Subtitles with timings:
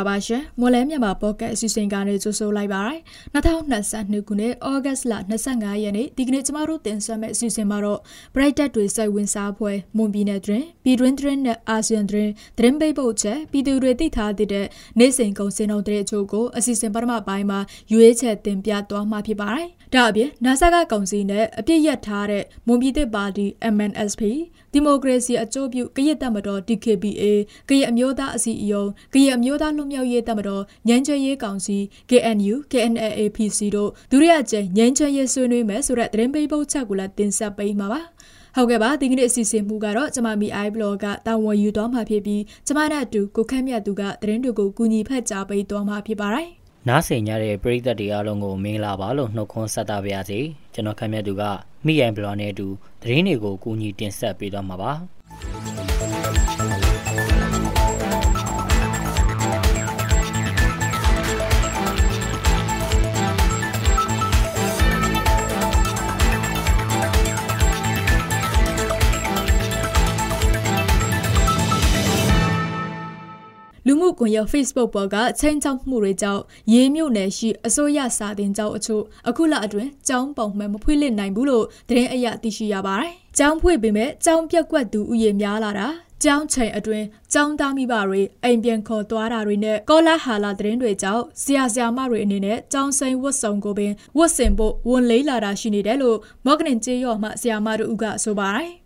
[0.00, 3.00] င်္ဂလာပါရှင်မော်လဲမြန်မာပေါ့ကတ်အစီအစဉ်ကနေကြိုဆိုလိုက်ပါရယ်
[3.34, 5.14] 2022ခုနှစ်ဩဂတ်လ
[5.48, 8.00] 25ရက်နေ့ဒီကနေ့ကျမတို့တင်ဆက်မယ့်အစီအစဉ်မှာတော့
[8.34, 12.28] Bright တက်တွေစိုက်ဝင်စားပွဲမွန်ပြည်နယ်တွင်ပြည်တွင်းတွင်နဲ့အာဆီယံတွင်
[12.58, 14.66] သတင်းပိတ်ပုတ်ချက်ပြည်သူတွေသိထားတဲ့
[14.98, 17.60] နေ့စဉ်ကုန်စင်တော်တဲ့အချို့ကိုအစီအစဉ်ပထမပိုင်းမှာ
[17.92, 24.22] ရွေးချယ်တင်ပြသွားမှာဖြစ်ပါတယ်ဒါအပြင် NASA ကကောင်စီနဲ့အပြစ်ရက်ထားတဲ့မွန်ပြည်သစ်ပါတီ MNSP
[24.72, 27.24] ဒီမိုကရေစီအကျိုးပြုကရစ်တပ်မတော် DKBA
[27.68, 31.78] ကရအမျိုးသားအစည်းအရုံးကရအမျိုးသားလွတ်မြောက်ရေးတပ်မတော်ညမ်းချရေးကောင်စီ
[32.10, 38.00] KNU KNLAPC တို့ဒုတိယကြိမ်ညမ်းချရေးဆွေးနွေးမယ်ဆိုတဲ့သတင်းပေးပုတ်ချက်ကိုလည်းတင်ဆက်ပေးမှာပါ
[38.56, 46.48] ဟုတ်ကဲ့ပါဒီကနေ့အစီအစဉ်မှုကတော့ကျမမီ i blog ကတာဝန်ယူသွားမှာဖြစ်ပြီးကျမနဲ့အတူကိုခန့်မြတ်သူကသတင်းတွေကိုကူညီဖက်ကြားပေးသွားမှာဖြစ်ပါတယ်
[46.88, 50.40] နားဆင်ကြတဲ့ပရိသတ်တွေအားလုံးကိုမင်္ဂလာပါလို့နှုတ်ခွန်းဆက်တာပါရစေ
[50.74, 51.42] ကျွန်တော်ခန့်မြတ်သူက
[51.86, 52.66] မိရိုင်ဘလော့နဲ့အတူ
[53.02, 54.92] သတင်းတွေကိုကူညီတင်ဆက်ပေးသွားမှာပါ
[74.20, 85.88] ကွန်ရက် Facebook ပေါ်ကချိန်ချောက်မှုတွေကြောင့်ရေးမြို့နယ်ရှိအစိုးရစာတင်ကျောင်းအချို့အခုလအတွင်းကျောင်းပုံမှန်မဖွင့်လှစ်နိုင်ဘူးလို့သတင်းအရသိရှိရပါတယ်။ကျောင်းဖွင့်ပေမဲ့ကျောင်းပြက်ကွက်သူဥယျာဉ်များလာတာ
[86.24, 98.79] ကျောင်းချိန်အတွင်းကျောင်းသားမိဘတွေအိမ်ပြန်ခေါ်သွားတာတွေနဲ့ကောလာဟာလာသတင်းတွေကြောင့်ဆရာဆရာမတွေအနေနဲ့ကျောင်းဆိုင်ဝတ်စုံကိုပင်ဝတ်ဆင်ဖို့ဝန်လေးလာတာရှိနေတယ်လို့မော့ကနင်ကျေးရော်မှဆရာမတို့ကဆိုပါတယ်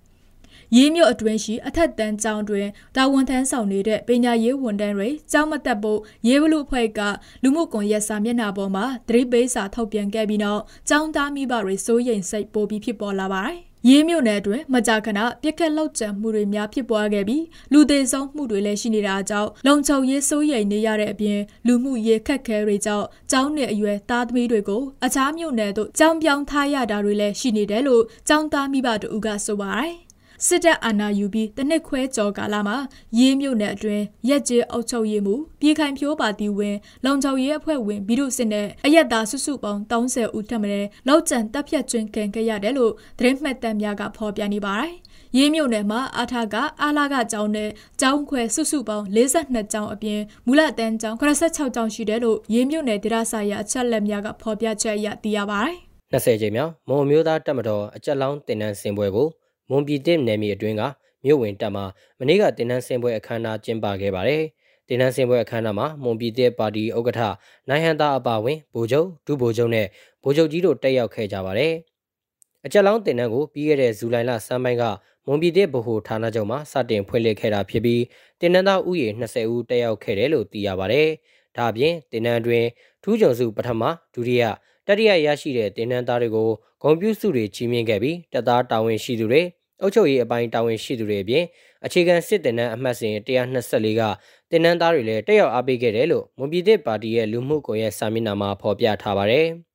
[0.76, 7.00] ရေးမြို့အတွင်းရှိအထက်တန်းကျောင်းတွင်တာဝန်ထမ်းဆောင်နေတဲ့ပညာရေးဝန်ထမ်းတွေကျောင်းမတက်ဖို့ရေးဘလူအဖွဲ့က
[7.42, 29.94] လူမှုကွန်ရက်စာမျက်နှာပေါ်မှာသတိပေးစာထုတ်ပြန်ခဲ့ပြီးနောက်ကျောင်းသားမိဘတွေစိုးရိမ်စိတ်ပိုပြီးဖြစ်ပေါ်လာပါတယ်။ရေးမြို့နယ်အတွင်းမကြာခဏပြက်ခက်လောက်ကျန်မှုတွေများဖြစ်ပွားခဲ့ပြီးလူသေးဆုံးမှုတွေလည်းရှိနေတာကြောင့်လုံခြုံရေးစိုးရိမ်နေရတဲ့အပြင်လူမှုရေးခက်ခဲတွေကြောင့်ကျောင်းနယ်အရွယ်သားသမီးတွေကိုအခြားမြို့နယ်တို့ကျောင်းပြောင်းထားရတာတွေလည်းရှိနေတယ်လို့ကျောင်းသားမိဘတို့ကဆိုပါတယ်။
[30.48, 32.76] စစ်တပ်အာဏာယူပြီးတနစ်ခွဲကျော်ကာလမှာ
[33.18, 40.74] ရေးမြို့နယ်အတွင်းရက်ကျေးအုပ်ချုပ်ရေးမှုပြည်ခိုင်ဖြိုးပါတီဝင်လုံခြုံရေးအဖွဲ့ဝင်ဘီဒုစစ်နဲ့အရက်သားစုစုပေါင်း30ဦးထပ်မံ
[41.08, 44.92] လောက်ကျန်တပ်ဖြတ်ကျွင်းခံခဲ့ရတယ်လို့သတင်းမှတ်တမ်းများကဖော်ပြနေပါတယ်။
[45.36, 55.74] ရေးမြို့နယ်မှာအာထာကအာလာကကျောင်းနဲ့ကျောင်းခွဲစုစုပေါင်း42ကျောင်းအပြင်မူလတန်းကျောင်း86ကျောင်းရှိတယ်လို့ရေးမြို့နယ်ဒေသဆိုင်ရာအချက်လက်များကဖော်ပြချက်အရသိရပါတယ်။
[56.12, 59.28] 20ကျင်းမြောက်မုံမျိုးသားတက်မတော်အကြက်လောင်းတင်နန်းစင်ပွဲကို
[59.70, 60.82] မွန်ပြည်တစ်နယ်မြေအတွင်းက
[61.24, 61.82] မြို့ဝင်တပ်မှ
[62.18, 64.42] မနေ့ကတင်နန်းစင်ပွဲအခမ်းအနားကျင်းပခဲ့ပါတယ်။
[64.88, 67.20] တင်နန်းစင်ပွဲအခမ်းအနားမှာမွန်ပြည်တစ်ပါတီဥက္ကဋ္ဌ
[67.68, 69.86] နိုင်ဟန်တာအပါဝင်ဗိုလ်ချုပ်ဒုဗိုလ်ချုပ်နဲ့
[70.22, 71.72] ဗိုလ်ချုပ်ကြီးတို့တက်ရောက်ခဲ့ကြပါတယ်။
[72.64, 74.84] အကြက်လောင်းတင်နန်းကိုပြီးခဲ့တဲ့ဇူလိုင်လစမ်းပိုင်းက
[75.26, 78.02] မွန်ပြည်တစ်ဗဟိုဌာနချုပ်မှာစတင်ဖွင့်လှစ်ခဲ့တာဖြစ်ပြီး
[78.40, 81.08] တင်နန်းသားဥယေ20ဦးတက်ရောက်ခဲ့တယ်လို့သိရပါတယ်။
[81.56, 82.64] ဒါအပြင်တင်နန်းတွင်
[83.02, 83.82] ထူးချွန်စုပထမ
[84.14, 84.44] ဒုတိယ
[84.86, 86.48] တတိယရရှိတဲ့တင်နန်းသားတွေကို
[86.82, 89.42] ဂုံပြုစုတွေချီးမြှင့်ခဲ့ပြီးတပ်သားတာဝန်ရှိသူတွေ
[89.80, 91.44] အုပ်ချုပ်ရေးအပိုင်းတာဝန်ရှိသူတွေအပြင်
[91.84, 94.02] အခြေခံစစ်တင်နန်းအမှတ်စဉ်124က
[94.50, 99.46] တင်နန်းသားတွေလည်းတက်ရောက်အားပေးခဲ့တယ်လို့မွန်ပြည်သစ်ပါတီရဲ့လူမှုကွန်ရက်စာမျက်နှာမှာဖော်ပြထားပါတယ်။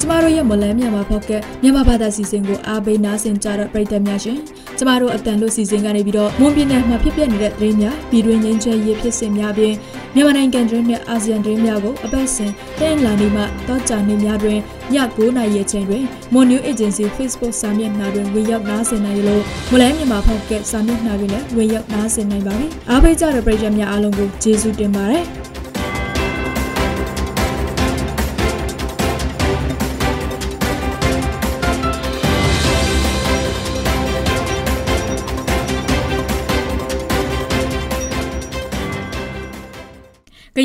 [0.00, 1.30] ကျမတို့ရဲ့မလန်းမြန်မာဖောက်က
[1.62, 4.38] မြန်မာဘာသာစီစဉ်ကိုအားပေးနားဆင်ကြတဲ့ပရိသတ်များရှင်
[4.82, 9.74] ကျမတို့အတန်လို့စီစဉ်ကနေပြီးတော့မွန်ပြည်နယ်မှာဖြစ်ပျက်နေတဲ့သတင်းများပြည်တွင်းငင်းချဲရေးဖြစ်စဉ်များပြင်
[10.14, 14.60] မြန်မာနိုင်ငံတွင်းနဲ့အာဆီယံတွင်းများကိုအပတ်စဉ်တင်လာနေမှတောကြနေများတွင်ည
[14.94, 19.42] 9:00နာရီအချိန်တွင် Mon New Agency Facebook စာမျက်နှာတွင်ဝင်ရောက်နားဆင်နိုင်လို့
[19.72, 25.24] မလန်းမြန်မာဖောက်ကစာမျက်နှာတွင်လည်းဝင်ရောက်နားဆင်နိုင်ပါပြီအားပေးကြတဲ့ပရိသတ်များအားလုံးကိုကျေးဇူးတင်ပါတယ်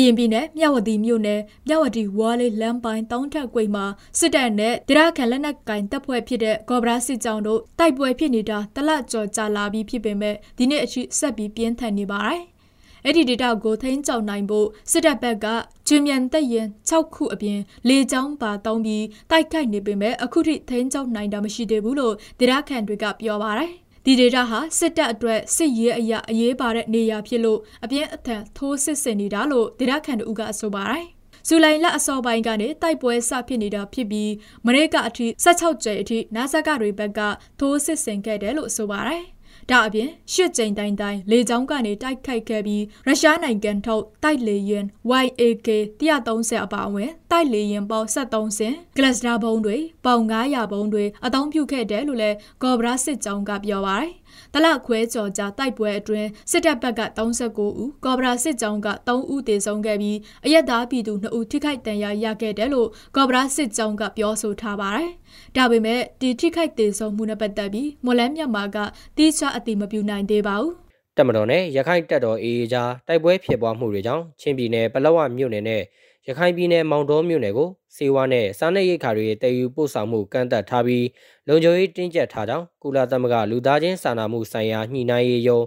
[0.04, 3.84] ရင်ပြည်နယ်မြဝတီမြို့နယ်မြဝတီဝါလေးလမ်းပိုင်းတောင်းထက်ကွိမှာ
[4.18, 12.42] စစ်တပ်နဲ့ဒေသခံလက်နက်ကင်တပ်ဖွဲ့ဖြစ်တဲ့ကော်ဘရာစစ်ကြောင်းတို့တိုက်ပွဲဖြစ်နေတာတလကြော်ကြာလာပြီးဖြစ်ပေမဲ့ဒီနေ့အထိဆက်ပြီးပြင်းထန်နေပါတယ်။
[13.04, 15.46] အဲ့ဒီဒေတာကိုထိန်းချုပ်နိုင်ဖို့စစ်တပ်ဘက်က
[15.88, 23.72] ကျွေမြန်တက်ရင်6ခုအပြင်လေကြောင်းပါတောင်းပြီးတိုက်ခိုက်နေပေမဲ့အခုထိထိန်းချုပ်နိုင်တာမရှိသေးဘူးလို့ဒေတာခန်တွေကပြောပါတယ်။
[24.10, 31.06] ဒီဒေတာဟာစစ်တပ်အတွက်စစ်ရေးအရာအရေးပါတဲ့နေရာဖြစ်လို့အပြင်းအထန်ထိုးစစ်ဆင်နေတာလို့ဒေတာခန်တို့ကဆိုပါတယ်
[31.48, 34.32] ဇူလိုင်လအစောပိုင်းကနေတိုက်ပွဲစဖြစ်နေတာဖြစ်ပြီး
[34.66, 37.20] မနေ့ကအထိ16ကျိအထိနာဆာကတွေဘက်က
[37.60, 39.22] ထိုးစစ်ဆင်ခဲ့တယ်လို့ဆိုပါတယ်
[39.70, 45.68] ဒါအပြင်ရှစ်ကြိမ်တိုင်းတိုင်းလေကြောင်းကနေတိုက်ခိုက်ခဲ့ပြီးရုရှားနိုင်ငံထုတ်တိုက်လေယာဉ် YAK
[46.00, 54.27] 130အပါအဝင်တိုက်လေယာဉ်ပေါင်း73စင်ဂလတ်စတာဘုံတွေပေါင်900ဘုံတွေအသုံးပြုခဲ့တယ်လို့လည်းကော်ဘရာစစ်ကြောင်းကပြောပါတယ်။တ
[54.64, 65.08] လခွဲကျော်ကြာတိုက်ပွဲအတွင်းစစ်တပ်ဘက်က39ဦးကော်ဘရာစစ်ကြောင်းက3ဦးသေဆုံးခဲ့ပြီးအရက်သားပြည်သူ2ဦးထိခိုက်ဒဏ်ရာရခဲ့တယ်လို့ကော်ဘရာစစ်ကြောင်းကပြောဆိုထားပါတယ်။
[65.56, 68.76] ဒါပေမဲ့ဒီထိခိုက်သေဆုံးမှုနဲ့ပတ်သက်ပြီးမော်လန်းမြန်မာက
[69.16, 70.72] တိကျအတိမပြုနိုင်သေးပါဘူး။
[71.16, 75.82] တမတော်နဲ့ရခိုင်တပ်တော်အေးကြားတိုက်ပွဲဖြစ်ပွားမှုတွေကြောင့်ချင်းပြည်နယ်ပလောဝမြို့နယ်နဲ့
[76.30, 81.06] ရခိုင်ပြည်နယ်မောင်တော်မြို့နယ်ကိုစေဝါနဲ့စားနပ်ရိက္ခာတွေတည်ယူပို့ဆောင်မှုကန့်သတ်ထားပြီး
[81.48, 85.60] လုံခြုံရေးတင်းကျပ်ထားကြောင်းကုလသမဂ္ဂလူသားချင်းစာနာမှုဆိုင်ရာညှိနှိုင်းရေးယုံ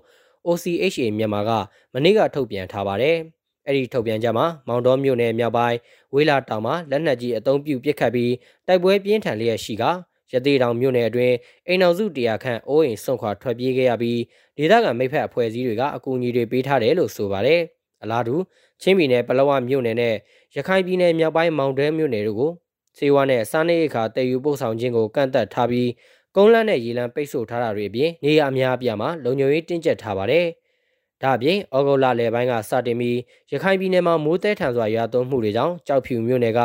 [0.48, 1.52] OCHA မြန်မာက
[1.94, 3.18] မနေ့ကထုတ်ပြန်ထားပါတယ်။
[3.68, 5.78] အဲ့ဒီထုတ်ပြန်ချက်မှာမောင်တော်မြို့နယ်မြောက်ပိုင်း
[6.14, 8.34] ဝေးလာတောင်မှာလက်နက်ကြီးအုံပြုပစ်ခတ်ပြီး
[8.68, 9.84] တိုက်ပွဲပြင်းထန်လျက်ရှိက
[10.32, 11.36] ရသေးတောင်မြို့နယ်အတွင်း
[11.68, 14.20] အိမ်အောင်စုတရာခန့်အိုးအိမ်ဆွန့်ခွာထွက်ပြေးခဲ့ရပြီး
[14.58, 17.62] ဒေသခံမိဖက်အဖွဲ့အစည်းတွေကအကူအညီတွေပေးထားတယ်လို့ဆိုပါတယ်။
[18.04, 18.36] အလားတူ
[18.82, 20.16] ချင်းပြည်နယ်ပလောဝမြို့နယ်နဲ့
[20.56, 22.52] ရခိုင်ပြည်နယ်မြောက်ပိုင်းမောင်တဲမြို့နယ်တို့ကို
[22.98, 25.90] စေဝါနဲ့စားနပ်ရိက္ခာတည်ယူပို့ဆောင်ခြင်းကိုကန့်သတ်ထားပြီး
[26.36, 30.46] ကုန်းလန်းနဲ့ရေလန်းပိတ်ဆို့ထားတာတွေအပြင်နေရာအများအပြားမှာလုံခြုံရေးတင်းကျပ်ထားပါတယ်။
[31.22, 33.18] ဒါ့အပြင်ဩဂုတ်လလယ်ပိုင်းကစတင်ပြီး
[33.52, 36.60] ရခိုင်ပြည်နယ်မှာမိုးတဲထန်စွာရွာသွန်းမှုတွေကြောင့်ကြောက်ဖြူမြို့နယ်က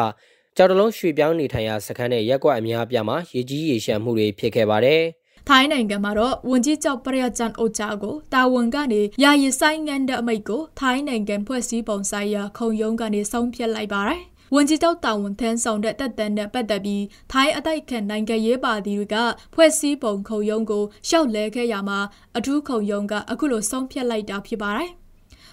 [0.57, 5.03] ကြောက်တလုံးရွှေပြောင်းနေထိုင်ရာစခန်းနဲ့ရက်ကွက်အများအပြားမှာရေကြီးရေရှမ်းမှုတွေဖြစ်ခဲ့ပါတယ်။
[5.49, 14.23] ထိုင်းနိုင်ငံမှာတော့ဝန်ကြီးချုပ်ပရိယချန်အိုချာကိုတာဝန်ကနေယာယီဆိုင်ငံတဲ့အမိတ်ကိုထိုင်းနိုင်ငံဖွဲ့စည်းပုံဆိုင်ရာခုံရုံးကနေဆုံးဖြတ်လိုက်ပါတယ်။
[14.55, 19.17] ဝန်ကြီးချုပ်တာဝန်ထမ်းဆောင်တဲ့တပ်တန်းနဲ့ပတ်သက်ပြီးထိုင်းအတိုက်ခံနိုင်ငံရေးပါတီတွေက
[19.55, 21.99] ဖွဲ့စည်းပုံခုံရုံးကိုရှောက်လဲခဲ့ရမှာ
[22.37, 24.91] အထူးခုံရုံးကအခုလိုဆုံးဖြတ်လိုက်တာဖြစ်ပါတယ်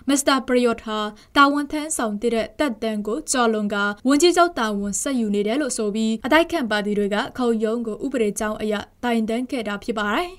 [0.09, 0.97] မစ္စတာပရီယိုထာ
[1.35, 3.75] တာဝန်ထမ်းဆောင်တဲ့တက်တန်းကိုကြော်လွန်က
[4.07, 8.73] ဝန်ကြီးချုပ်တာဝန်ဆက်ယူနေတယ်လို့ဆိုပြီးအတိုက်ခံပါတီတွေကခုံရုံးကိုဥပဒေကြောင်းအရ
[9.03, 10.31] တိုင်တန်းခဲ့တာဖြစ်ပါတယ်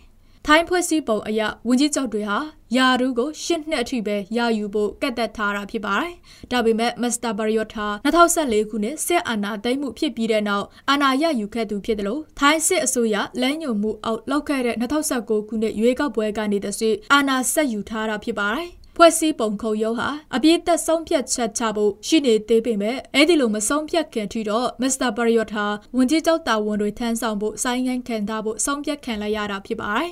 [0.47, 2.39] ထိုင်းဖွဲ့စည်းပုံအရဝန်ကြီးချုပ်တွေဟာ
[2.77, 6.15] ယာရူးကိုရှစ်နှစ်အထိပဲရယူဖို့ကတ်သက်ထားတာဖြစ်ပါတယ်။
[6.51, 30.11] ဒါပေမဲ့မစ္စတာဘရီယိုထာ2014ခုနှစ်စစ်အာဏာသိမ်းမှုဖြစ်ပြီးတဲ့နောက်အာဏာရယူခဲ့သူဖြစ်တယ်လို့ထိုင်းစစ်အစိုးရလမ်းညွှန်မှုအောက်လောက်ခဲ့တဲ့2019ခုနှစ်ရွေးကောက်ပွဲကနေတည်းအာဏာဆက်ယူထားတာဖြစ်ပါတယ်။ ဖွဲ့စည်းပုံခုံရုံးဟာအပြည့်သက်ဆုံးဖြတ်ချက်ချဖို့ရှိနေသေးပေမဲ့အဲ့ဒီလိုမဆုံးဖြတ်ခင်ထိတော့မစ္စတာဘရီယိုထာဝန်ကြီးချုပ်တာဝန်တွေထမ်းဆောင်ဖို့ဆိုင်းငံ့ခံထားဖို့ဆုံးဖြတ်ခံလိုက်ရတာဖြစ်ပါတယ်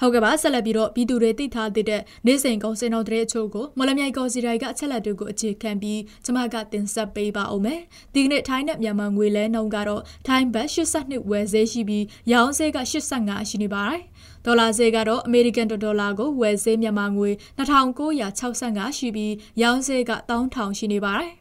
[0.00, 7.81] ဟုတ်ကဲ့ပါဆက်လက်ပြီးတော့ပြည်သူတွေသိထားတဲ့နေ့စဉ်ကုန်စင်တော်တဲ့အချို့ကိုမော်လမြိုင်ကော်စီရိုင်ကအချက်လက်တွေကိုအခြေခံပြီးကျွန်မကတင်ဆက်ပေးပါအောင်မယ်
[8.14, 14.00] ဒီကနေ့ထိုင်းနဲ့မြန်မာငွေလဲနှုန်းကတော့ထိုင်းဘတ်82ဝယ်ဈေးရှိပြီးရောင်းဈေးက85ရှိနေပါတယ်
[14.44, 21.40] ဒေါ်လာဈေးကတော့အမေရိကန်ဒေါ်လာကိုဝယ်ဈေးမြန်မာငွေ2965ရှိပြီးရောင်းဈေးက1000ရှိနေပါတယ်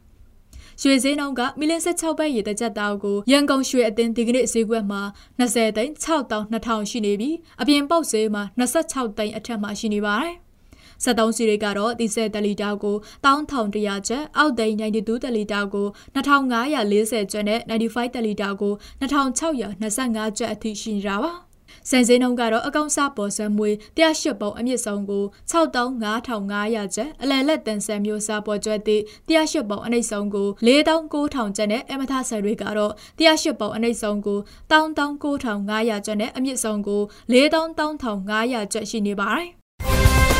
[0.82, 5.02] ရွှေဈေးနှုန်းကမီလ16ပဲရေတကြက်တောက်ကိုရန်ကုန်ရွှေအသင်းဒီကနေ့ဈေးကွက်မှာ
[5.40, 10.34] 20သိန်း6200ရှိနေပြီးအပြင်ပေါက်ဈေးမှာ26သိန်းအထက်မှာရှိနေပါတယ်။
[11.04, 21.32] 73စီတွေကတော့ဒီ10တလီတာကို1100ကျပ်အောက်သိန်း92တလီတာကို2540ကျပ်နဲ့95တလီတာကို2625ကျပ်အထိရှိနေတာပါ။
[21.88, 34.38] စံစင်းနှုန်းကတော့အကောင့်စားပေါ်စံမွေ108ပုံအမြင့်ဆုံးကို63500ကျပ်အလယ်လက်တန်ဆန်မျိုးစားပေါ်ကျွဲသည့်108ပုံအနှိမ့်ဆုံးကို49000ကျပ်နဲ့အမထဆယ်တွေကတော့108ပုံအနှိမ့်ဆုံးကို
[34.70, 40.39] 19500ကျပ်နဲ့အမြင့်ဆုံးကို41500ကျပ်ရှိနေပါတယ်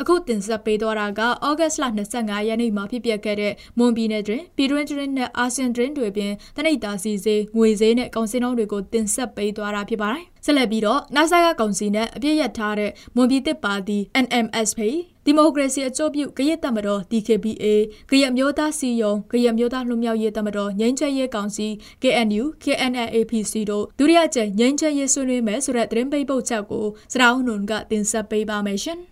[0.00, 1.84] အခုတင်ဆက်ပေးသွားတာကဩဂတ်လ
[2.16, 14.80] 25ရက်နေ့မှာဖြစ်ပျက်ခဲ့တဲ့မွန်ပြည်နယ်တွင်ပြည်တွင်းတွင်းနဲ့အာဆီယံတွင်းတွေပြင်တနိတာစီစေးငွေစေးနဲ့ကောင်စင်းနှုန်းတွေကိုတင်ဆက်ပေးသွားတာဖြစ်ပါတယ်။ဆက်လက်ပြီးတော့ NASA ကကောင်စီနဲ့အပြည့်ရထားတဲ့မွန်ပြည်သစ်ပါတီ NMSP
[15.24, 17.64] ဒီမိုကရေစီအကျိုးပြုကရက်တမတော် DKBA
[18.10, 21.66] ကရက်မျိုးသားစီယုံကရက်မျိုးသားလွှတ်မြောက်ရေးတမတော်ငြိမ်းချမ်းရေးကောင်စီ
[22.02, 29.00] KNU KNLAPC တို့ဒုတိယကျငြိမ်းချမ်းရေးဆွေးနွေးမယ်ဆိုတဲ့သတင်းပိတ်ပုတ်ချက်ကိုစရာဦးနုံကတင်ဆက်ပေးပါမယ်ရှင်။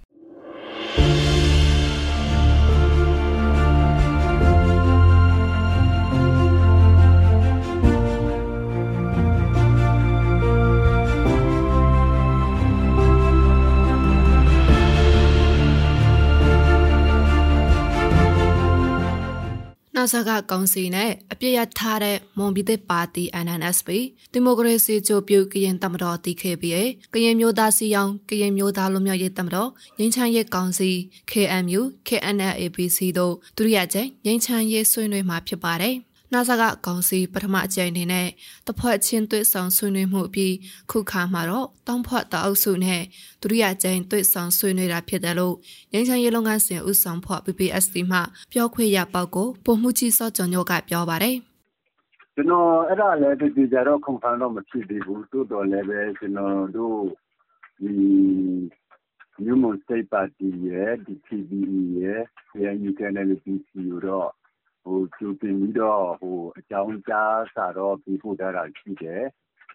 [0.74, 1.17] Thank you.
[20.12, 23.88] ဆကကောင်စီနဲ့အပြစ်ရထားတဲ့မွန်ပြည်သစ်ပါတီ NNSP
[24.32, 26.82] ဒီမိုကရေစီကြိုပြုကရင်တမတော် TKPA
[27.14, 30.90] ကရင်မျိုးသားစီယောင်ကရင်မျိုးသားလူမျိုးရေးတမတော်ငင်းချမ်းရေးကောင်စီ
[31.30, 35.94] KMU KNLAPC တို့ဒုတိယကျင်းငင်းချမ်းရေးဆွေးနွေးမှာဖြစ်ပါတယ်
[36.32, 38.28] နာဆာကကောင်စီပထမအကြိမ်အနေနဲ့
[38.66, 40.54] တဖွဲ့ချင်းတွေ့ဆောင်ဆွေးနွေးမှုပြီး
[40.90, 43.02] ခုခါမှာတော့တောင်းဖွဲ့တအုပ်စုနဲ့
[43.42, 45.54] ဒုတိယကြိမ်တွေ့ဆောင်ဆွေးနွေးတာဖြစ်တယ်လို့
[45.92, 48.18] ငင်းချမ်းရေးလုပ်ငန်းစဉ်ဦးဆောင်ဖွဲ့ PPSD မှ
[48.52, 51.36] ပြောခွင့်ရပေါက်ကိုပုံမှုကြီးစောကျော်ညိုကပြောပါတယ်
[52.34, 56.98] ကျွန်တော်အဲ့ဒါလည်းဒီကြတော့ confirm တော့မဖြစ်သေးဘူးတိုးတော်လည်းပဲကျွန်တော်တို့
[57.80, 57.92] ဒီ
[59.44, 64.24] New Moon State Party ရဲ့ဒီ TBE ရဲ့ CNU KNLPC တို့ဟို
[65.16, 69.24] ကြိုတင်ပြီးတော့ဟိုအကြောင်းကြားစာတော့ပြီးဖို့တာရှိတယ်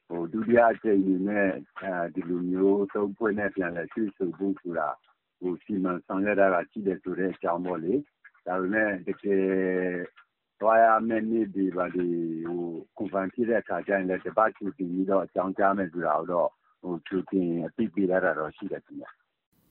[0.08, 4.90] ဟိုဒုတိယအကြိမ်နဲ့အဲဒီလိုမျိုးသုံးဖွဲ့နဲ့ ပြန်လဲဆွေးဆုံဖို့ဆိုတာ
[5.40, 7.94] ဟိုစီမံဆောင်ရွက်တာကရှိတယ်ဆိုတဲ့အကြောင်းပေါ့လေ
[8.46, 9.44] ဒါပေမဲ့ တကယ်
[10.60, 12.08] သွားရမယ့်နေ့ဒီပါဒီ
[12.50, 12.66] ဟို
[12.98, 16.50] ကွန်ဖန်ဖြစ်တဲ့အခါကျရင်လည်း တပတ်ချူတင်ပြီးတော့ အကြောင်းကြားမယ်ဆိုတာတော့
[16.82, 19.10] ဟိုချူတင်အသိပေးရတာတော့ ရှိတယ်ခင်ဗျာ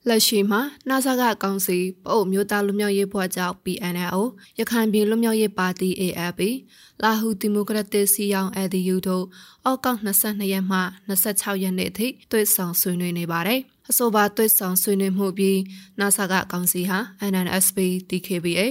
[0.09, 4.23] လက်ရှိမှာနာဆာကကောင်စီပုတ်မျိုးသားလူမျိုးရေးဖွဲ့ကြောင့် PNLO
[4.59, 6.40] ရခိုင်ပြည်လူမျိုးရေးပါတီ AFP
[7.02, 9.25] လာဟူဒီမိုကရက်တစ်စီယောင် ADU တို့
[9.64, 10.78] အောက်ကောက်22ရက်မှ
[11.09, 15.61] 26ရက်နေ့အထိတွေ့ဆုံဆွေးနွေးနေပါတယ်။အဆိုပါတွေ့ဆုံဆွေးနွေးမှုပြီး
[16.00, 16.99] နာဆာကကောင်စီဟာ
[17.32, 17.78] NNSP
[18.11, 18.62] DKBA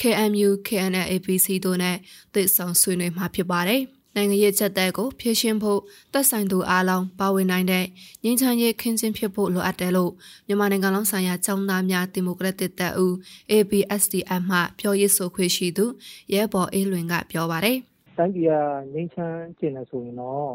[0.00, 1.96] KMU KNLAPC တို့နဲ့
[2.34, 3.82] တွေ့ဆုံဆွေးနွေးမှာဖြစ်ပါတယ်။
[4.16, 5.80] နိုင်ငံရေးချက်တဲ့ကိုဖြည့်ရှင်းဖို့
[6.12, 7.84] သက်ဆိုင်သူအားလုံးပါဝင်နိုင်တဲ့
[8.24, 10.12] ငြိမ်းချမ်းရေးခင်းချင်းဖြစ်ဖို့လိုအပ်တယ်လို့
[10.46, 13.12] မြန်မာနိုင်ငံလုံးဆိုင်ရာចောင်းသားများဒီမိုကရက်တစ်တပ်ဦး
[13.52, 15.84] ABSDM မှပြောရေးဆိုခွင့်ရှိသူ
[16.32, 17.76] ရဲဘော်အေးလွင်ကပြောပါတယ်။
[18.18, 18.52] တိုင်းပြည်က
[18.92, 20.50] ငြိမ်းချမ်းကျင်တယ်ဆိုရင်တော့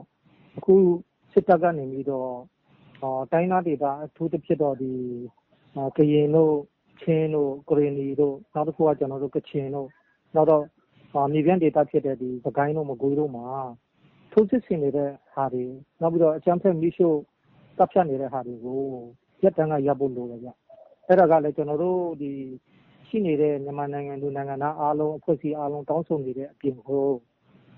[0.58, 0.74] အခု
[1.32, 2.32] စစ်တပ်ကနေပြီးတော့
[3.32, 4.92] တိုင်းသားဒေသအထူးသဖြင့်တော့ဒီ
[5.98, 6.54] ကရင်တို့
[7.02, 9.88] ချင်းတို့ကရင်နီတို့နောက်တစ်ခုကကျွန်တော်တို့ကချင်တို့
[10.36, 10.64] နောက်တော့
[11.34, 13.46] မြေပြန့်ဒေသဖြစ်တဲ့စစ်ကိုင်းတို့မကွေးတို့မှာ
[14.32, 15.66] ထိုးစစ်ဆင်နေတဲ့ဟာတွေ
[16.02, 17.18] နောက်ပြီးတော့အကြမ်းဖက်မီးရှို့
[17.78, 18.82] သတ်ဖြတ်နေတဲ့ဟာတွေကို
[19.44, 20.50] ရပ်တန်းကရပ်ဖို့လိုတယ်ဗျ။
[21.08, 22.00] အဲဒါကလည်းကျနော်တို့
[23.08, 27.08] ရှိနေတဲ့မြန်မာနိုင်ငံသူနိုင်ငံသားအားလုံးအဖွဲ့အစည်းအားလုံးတောင်းဆိုနေတဲ့အပြင်ကို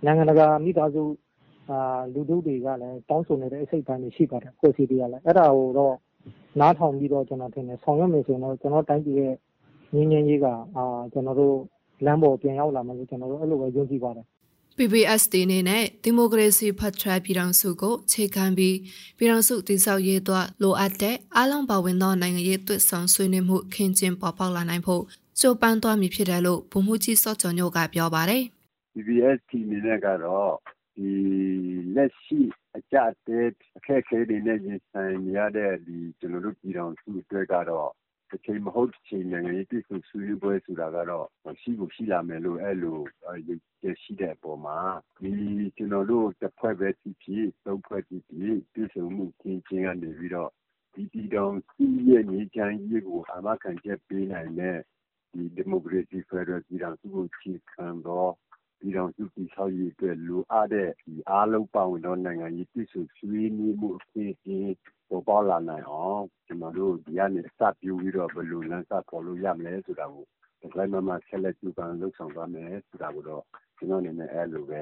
[0.06, 1.04] နိုင်ငံတကာမိသားစု
[2.14, 5.96] လူထုတွေကလည်းတောင်းဆိုနေတဲ့အစိတ်အပိုင်းတွေရှိပါတယ်အဖွဲ့အစည်းတွေကလည်း။အဲဒါကိုတော့
[6.60, 9.36] နားထောင်ပြီးတော့ကျနော်ထင်တယ်ဆောင်ရွက်မယ်ဆိုရင်တော့ကျနော်တို့တိုင်းပြည်ရဲ့
[9.94, 10.48] ငြိမ်းချမ်းရေးက
[11.14, 11.56] ကျနော်တို့
[12.06, 14.26] လမ်းပေါ်ပြန်ရောက်လာမယ်လို့ကျွန်တော်တို့အဲ့လိုပဲယုံကြည်ပါတယ်
[14.78, 18.78] PPSD အနေနဲ့ဒီမိုကရေစီဖက်ထရပြည်ထောင်စုကိုခြေခံပြီး
[19.18, 25.04] ပြည်ထောင်စုတည်ဆောက်ရေးအတွက်လိုအပ်တဲ့အားလုံးပါဝင်သောနိုင်ငံရေးသွေးဆောင်ဆွေးနွေးမှုခင်းကျင်းပေါ်ပေါက်လာနိုင်ဖို့
[25.40, 28.44] ကြိုးပမ်းသွားမည်ဖြစ်တယ်လို့ဗိုလ်မှူးကြီးစောကျော်ညိုကပြောပါတယ်
[28.94, 30.54] PPSD အနေနဲ့ကတော့
[30.96, 31.12] ဒီ
[31.96, 32.40] လက်ရှိ
[32.78, 32.98] အကြ
[33.28, 33.48] တဲ့
[33.78, 37.90] အခက်အခဲတွေနဲ့ရင်ဆိုင်ရတဲ့ဒီကျွန်တော်တို့ပြည်ထောင်စုအတွက်ကတော့
[38.34, 41.28] တချိန်မဟုတ်တချိန် နိုင်ငံရေးတွေ့ဆုံဆွေးနွေးပွဲဆိုတာကတော့
[41.62, 43.00] ရှိကိုရှိလာမယ်လို့ အဲ့လို
[43.84, 44.80] ရရှိတဲ့အပေါ်မှာ
[45.20, 45.32] ဒီ
[45.78, 50.50] ကျွန်တော်တို့တစ်ဖွဲ့ပဲဖြစ်ဖြစ် သုံးဖွဲ့ဖြစ်ဖြစ် တွေ့ဆုံမှုချင်းချင်းကနေပြီးတော့
[50.94, 54.78] ဒီပြည်တော်စီးရဲ့နေချမ်းရေးကိုအမခံချက်ပေးနိုင်တဲ့
[55.32, 58.32] ဒီဒီမိုကရေစီဖက်ဒရယ်ပြည်တော်စုကိုချီခံတော့
[58.84, 64.40] ပြည်တော်စုပြည်ဆောက်ရေးအတွက် လိုအပ်တဲ့ဒီအားလုံးပါဝင်သော နိုင်ငံရေးပြည်စုဆွေးနွေးမှုအဖြစ်အ
[65.10, 70.26] ပေါ်ပေါက်လာနိုင်အောင် ကျွန်တော်တို့ ဒီကနေ စပြုပြီးတော့ ဘယ်လိုလမ်းစပေါ်လို့ ရမလဲဆိုတာကို
[70.62, 73.44] ဒီလိုမှမှဆက်လက် ကြိုးပမ်းလုပ်ဆောင်သွားမယ်ဆိုတာကိုတော့
[73.78, 74.74] ကျွန်တော်အနေနဲ့ အဲ့လိုပ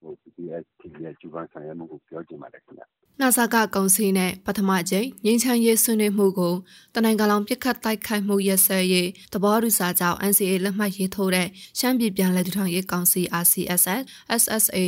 [0.00, 0.64] ဟို PPS
[1.02, 2.84] ရဲ့ကျူပန်းဆိုင်ရမှုကိုပြောချင်ပါတယ်ခင်ဗျ။
[3.20, 6.54] နာဆာကကောင်စီနဲ့ပထမကျိန်ငင်းချမ်းရေးဆွေးနွေးမှုကို
[6.94, 14.02] တနိုင်ငံလုံးပြစ်ခတ်တိုက်ခိုက်မှုရစဲရေးသဘောတူစာကြောင့် NCA လက်မှတ်ရေးထိုးတဲ့ရှမ်းပြည်ပြန်လည်ထူထောင်ရေးကောင်စီ RCSS
[14.42, 14.78] SSA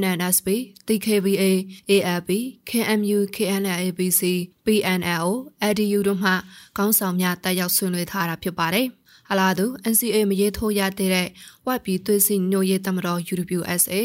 [0.00, 0.48] NNSB
[0.86, 1.42] TKBA
[1.90, 2.30] ALB
[2.70, 4.22] KMU KNLABC
[4.66, 5.28] PNL
[5.68, 6.30] ADU တို့မှ
[6.76, 8.86] ခေါင်းဆောင်များတက်ရောက်ဆွေးနွေးထားတာဖြစ်ပါတယ်။
[9.32, 11.28] အလားတူ NCA မရေးထိုးရတဲ့
[11.66, 14.00] ဝက်ပြည်သွေးစီညိုရေးတမတော် UWSA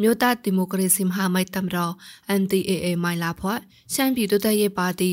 [0.00, 1.92] မြို့သားဒီမိုကရေစီမဟာမိတ်တမတော်
[2.40, 3.58] NDAA မိုင်လာဖွဲ့
[3.94, 5.12] ရှမ်းပြည်တိုးတက်ရေးပါတီ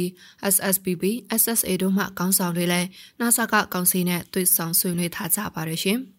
[0.53, 1.03] SSPB
[1.41, 2.87] SSA တို့မှကောင်းဆောင်တွေလည်း
[3.19, 6.01] နာဆာကကောင်စီနဲ့တွေ့ဆုံဆွေးနွေးထားကြပါရရှင်။